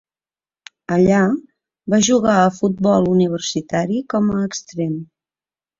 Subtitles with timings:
[0.95, 1.19] Allà,
[1.95, 4.99] va jugar a futbol universitari com a extrem.